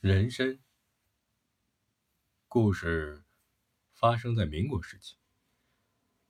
[0.00, 0.58] 人参。
[2.48, 3.22] 故事
[3.92, 5.18] 发生在民国时期。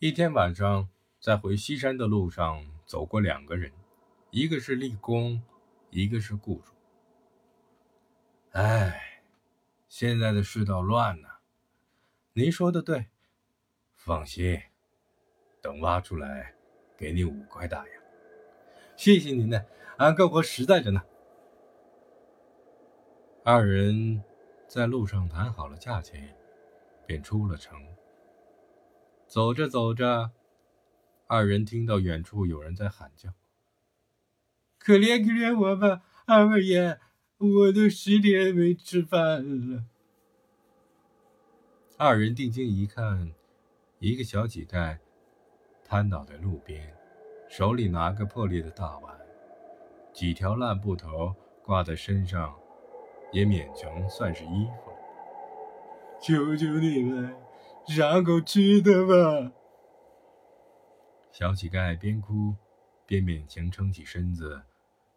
[0.00, 0.88] 一天晚上，
[1.20, 3.70] 在回西山的路上，走过两个人，
[4.32, 5.40] 一个是立功，
[5.90, 6.72] 一个是雇主。
[8.50, 9.22] 哎，
[9.88, 11.28] 现在的世道乱呐！
[12.32, 13.06] 您说的对，
[13.94, 14.60] 放心，
[15.62, 16.56] 等挖出来，
[16.98, 18.02] 给你五块大洋。
[18.96, 19.64] 谢谢您呢，
[19.98, 21.00] 俺干活实在着呢。
[23.42, 24.22] 二人
[24.68, 26.36] 在路上谈好了价钱，
[27.06, 27.74] 便出了城。
[29.26, 30.30] 走着走着，
[31.26, 33.30] 二人听到远处有人在喊叫
[34.78, 36.98] ：“可怜可怜我吧，二位爷，
[37.38, 39.84] 我都十天没吃饭了。”
[41.96, 43.32] 二人定睛一看，
[44.00, 44.98] 一个小乞丐
[45.82, 46.94] 瘫倒在路边，
[47.48, 49.18] 手里拿个破裂的大碗，
[50.12, 52.59] 几条烂布头挂在身上。
[53.32, 54.90] 也勉强算是衣服。
[56.20, 57.34] 求求你们，
[57.86, 59.52] 让口吃的吧！
[61.32, 62.54] 小乞丐边哭
[63.06, 64.62] 边勉强撑起身子，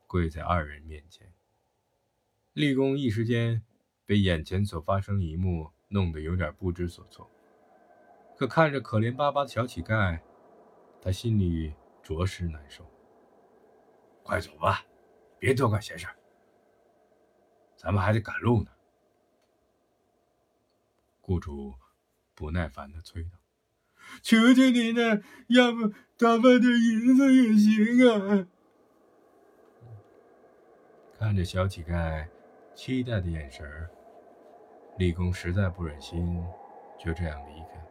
[0.08, 1.34] 跪在二人面前。
[2.54, 3.64] 立功一时间
[4.06, 7.30] 被眼前所发生一幕弄得有点不知所措，
[8.38, 10.20] 可看着可怜巴巴的小乞丐，
[11.02, 12.86] 他心里着实难受。
[14.22, 14.86] 快走吧，
[15.40, 16.08] 别多管闲事。
[17.84, 18.72] 咱们还得赶路呢。
[21.20, 21.74] 雇主
[22.34, 23.32] 不耐烦的催道
[24.24, 28.48] ：“求求您了，要不打发点银子也行啊！”
[31.20, 32.26] 看着小乞丐
[32.74, 33.90] 期待的眼神儿，
[34.98, 36.42] 立功实在不忍心
[36.98, 37.86] 就这样离开。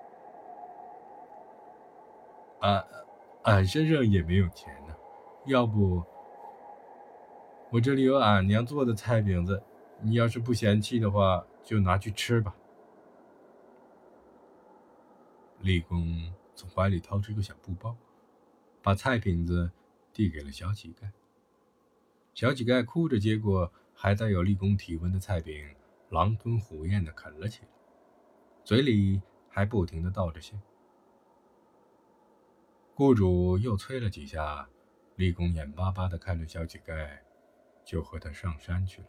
[2.61, 2.87] 俺
[3.43, 4.95] 俺身上也没有钱呢，
[5.47, 6.03] 要不
[7.71, 9.63] 我这里有俺娘做的菜饼子。
[10.05, 12.55] 你要是不嫌弃的话，就拿去吃吧。
[15.61, 17.97] 立功从怀里掏出一个小布包，
[18.83, 19.71] 把菜饼子
[20.13, 21.09] 递给了小乞丐。
[22.35, 25.77] 小乞丐哭着接过还带有立功体温的菜饼，
[26.11, 27.69] 狼吞虎咽的啃了起来，
[28.65, 30.59] 嘴里还不停的道着谢。
[32.95, 34.69] 雇主又催了几下，
[35.15, 37.21] 立功眼巴巴的看着小乞丐，
[37.85, 39.09] 就和他上山去了。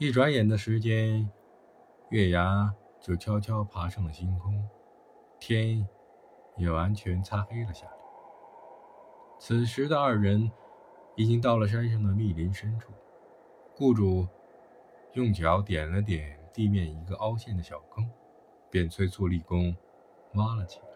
[0.00, 1.28] 一转眼的时间，
[2.10, 4.64] 月牙就悄悄爬上了星空，
[5.40, 5.84] 天
[6.56, 7.92] 也完全擦黑了下来。
[9.40, 10.52] 此时的二人
[11.16, 12.92] 已经到了山上的密林深处，
[13.74, 14.24] 雇主
[15.14, 18.08] 用脚点了点地面一个凹陷的小坑，
[18.70, 19.76] 便催促立功
[20.34, 20.86] 挖了起来。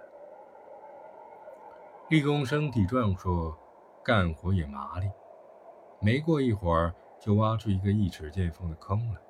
[2.08, 3.58] 立功身体壮硕，
[4.04, 5.10] 干活也麻利，
[6.00, 6.94] 没过一会儿。
[7.24, 9.20] 就挖出一个一尺见方的坑来。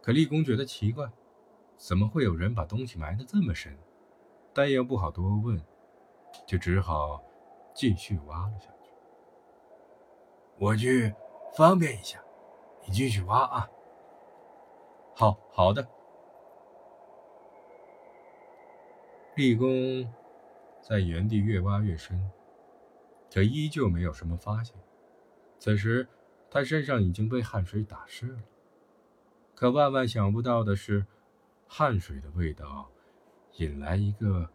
[0.00, 1.06] 可立功觉得奇怪，
[1.76, 3.76] 怎么会有人把东西埋得这么深？
[4.54, 5.62] 但又不好多问，
[6.46, 7.22] 就只好
[7.74, 8.90] 继续挖了下去。
[10.58, 11.14] 我去
[11.54, 12.24] 方便一下，
[12.86, 13.68] 你继续挖啊。
[15.14, 15.86] 好好的。
[19.36, 20.10] 立功
[20.80, 22.30] 在原地越挖越深，
[23.30, 24.74] 可依旧没有什么发现。
[25.58, 26.08] 此时。
[26.54, 28.38] 他身上已经被汗水打湿了，
[29.54, 31.06] 可万万想不到的是，
[31.66, 32.90] 汗水的味道
[33.54, 34.50] 引来一个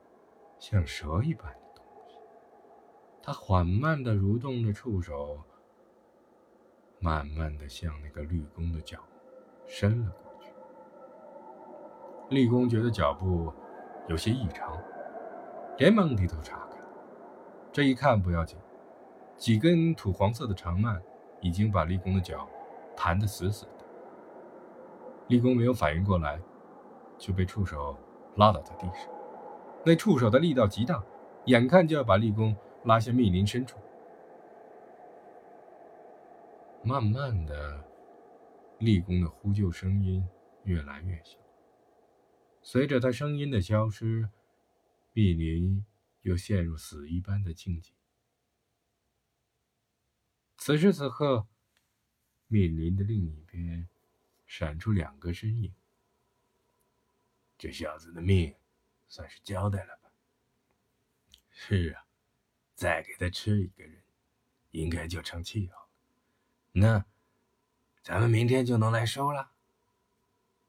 [0.60, 2.14] 像蛇一般的东西。
[3.20, 5.42] 他缓慢地蠕动着触手，
[7.00, 9.00] 慢慢地向那个绿弓的脚
[9.66, 10.52] 伸了过去。
[12.30, 13.52] 立功觉得脚步
[14.08, 14.80] 有些异常，
[15.80, 16.78] 连忙低头查看。
[17.72, 18.56] 这一看不要紧，
[19.36, 21.02] 几根土黄色的长蔓。
[21.42, 22.48] 已经把立功的脚
[22.96, 23.86] 弹得死死的，
[25.28, 26.40] 立功没有反应过来，
[27.18, 27.96] 就被触手
[28.36, 29.08] 拉倒在地上。
[29.86, 31.04] 那触手的力道极大，
[31.46, 33.78] 眼看就要把立功拉向密林深处。
[36.84, 37.84] 慢慢的，
[38.80, 40.26] 立功的呼救声音
[40.64, 41.38] 越来越小。
[42.62, 44.30] 随着他声音的消失，
[45.14, 45.86] 密林
[46.22, 47.92] 又陷入死一般的静寂。
[50.68, 51.48] 此时此刻，
[52.48, 53.88] 密林的另一边
[54.46, 55.74] 闪出两个身影。
[57.58, 58.54] 这小子的命
[59.08, 60.12] 算是交代了吧？
[61.52, 62.06] 是啊，
[62.76, 64.04] 再给他吃一个人，
[64.72, 65.90] 应该就成气候了。
[66.74, 67.06] 那
[68.04, 69.54] 咱们明天就能来收了？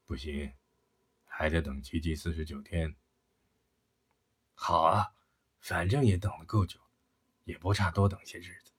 [0.05, 0.53] 不行，
[1.25, 2.95] 还得等七七四十九天。
[4.53, 5.13] 好啊，
[5.59, 6.79] 反正也等了够久，
[7.43, 8.71] 也不差多等些日子。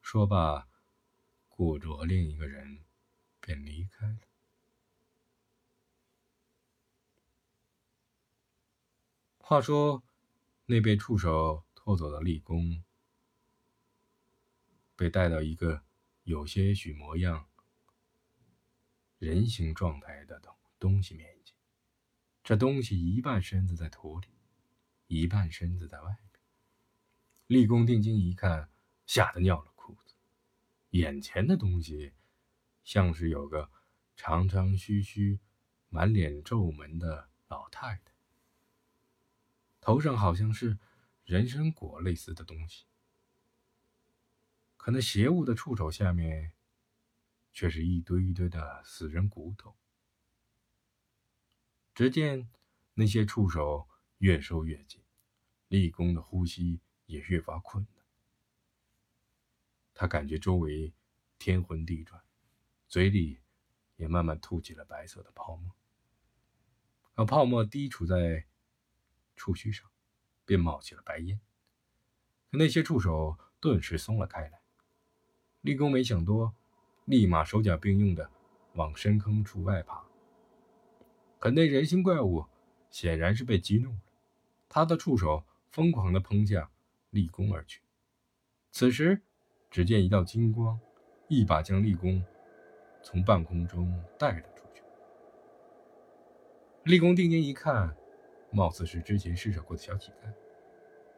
[0.00, 0.68] 说罢，
[1.48, 2.84] 顾着和另一个人
[3.40, 4.18] 便离开了。
[9.38, 10.02] 话说，
[10.66, 12.84] 那被触手拖走的立功，
[14.94, 15.84] 被带到一个
[16.22, 17.48] 有些许模样、
[19.18, 20.40] 人形状态的
[20.78, 21.56] 东西面前。
[22.42, 24.28] 这东西一半身子在土里，
[25.08, 26.40] 一半身子在外面。
[27.46, 28.70] 立功定睛一看，
[29.06, 29.69] 吓得尿了。
[30.90, 32.12] 眼前的东西，
[32.82, 33.70] 像是有个
[34.16, 35.40] 长长须须、
[35.88, 38.12] 满脸皱纹的老太太。
[39.80, 40.78] 头上好像是
[41.24, 42.84] 人参果类似的东西，
[44.76, 46.52] 可那邪物的触手下面，
[47.52, 49.76] 却是一堆一堆的死人骨头。
[51.94, 52.50] 只见
[52.94, 53.88] 那些触手
[54.18, 55.02] 越收越紧，
[55.68, 57.99] 立功的呼吸也越发困难。
[60.00, 60.94] 他感觉周围
[61.38, 62.18] 天昏地转，
[62.88, 63.38] 嘴里
[63.96, 65.70] 也慢慢吐起了白色的泡沫，
[67.16, 68.46] 而泡沫滴出在。
[69.36, 69.86] 触须上，
[70.46, 71.38] 便冒起了白烟。
[72.50, 74.62] 可那些触手顿时松了开来。
[75.60, 76.54] 立功没想多，
[77.04, 78.30] 立马手脚并用的
[78.76, 80.02] 往深坑处外爬。
[81.38, 82.46] 可那人形怪物
[82.90, 84.00] 显然是被激怒了，
[84.66, 86.70] 他的触手疯狂地喷向
[87.10, 87.82] 立功而去。
[88.72, 89.22] 此时，
[89.70, 90.78] 只见一道金光，
[91.28, 92.24] 一把将立功
[93.02, 94.82] 从半空中带了出去。
[96.84, 97.96] 立功定睛一看。
[98.52, 100.34] 貌似是之前施舍过的小乞丐。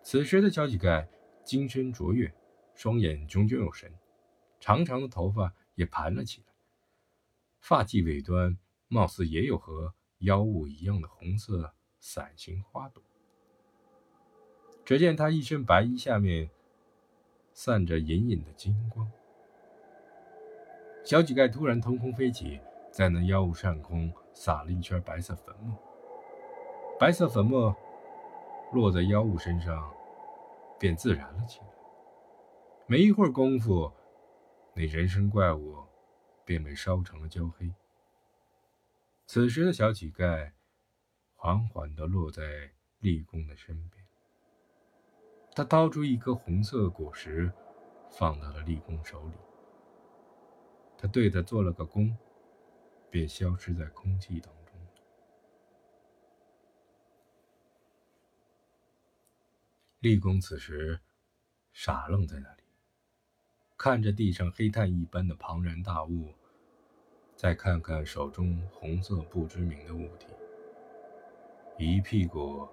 [0.03, 1.09] 此时的小乞丐
[1.43, 2.31] 精神卓越，
[2.75, 3.91] 双眼炯炯有神，
[4.61, 6.53] 长长的头发也盘了起来，
[7.59, 13.03] 发髻尾端貌似也有和妖物一样的红色伞形花朵。
[14.85, 16.51] 只见他一身白衣，下面
[17.53, 19.11] 散着隐隐的金光。
[21.05, 22.61] 小乞丐突然腾空飞起，
[22.91, 25.77] 在那妖物上空撒了一圈白色粉末。
[26.99, 27.75] 白色粉末
[28.73, 29.93] 落在妖物身上，
[30.79, 31.67] 便自燃了起来。
[32.87, 33.93] 没一会儿功夫，
[34.75, 35.77] 那人身怪物
[36.45, 37.73] 便被烧成了焦黑。
[39.27, 40.53] 此时的小乞丐
[41.35, 42.71] 缓缓地落在
[43.01, 44.02] 立功的身边，
[45.55, 47.53] 他掏出一颗红色果实，
[48.11, 49.37] 放到了立功手里。
[50.97, 52.15] 他对他做了个躬，
[53.11, 54.73] 便消失在空气当中。
[60.01, 60.99] 立功此时
[61.73, 62.63] 傻愣在那里，
[63.77, 66.33] 看着地上黑炭一般的庞然大物，
[67.37, 70.27] 再看看手中红色不知名的物体，
[71.79, 72.67] 一屁股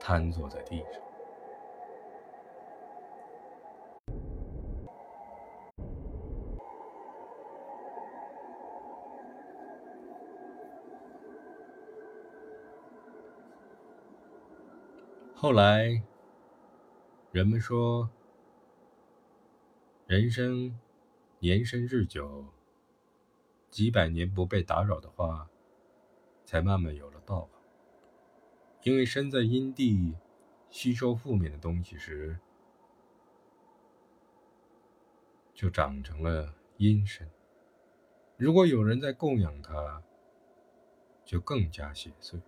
[0.00, 1.11] 瘫坐在地上。
[15.42, 16.00] 后来，
[17.32, 18.08] 人们说，
[20.06, 20.78] 人生
[21.40, 22.46] 年深日久，
[23.68, 25.50] 几百年不被打扰的话，
[26.44, 27.60] 才慢慢有了道行。
[28.84, 30.14] 因为身在阴地，
[30.70, 32.38] 吸收负面的东西时，
[35.52, 37.28] 就长成了阴身。
[38.36, 40.04] 如果有人在供养它，
[41.24, 42.40] 就更加邪祟。